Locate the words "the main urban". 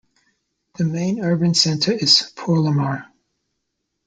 0.79-1.53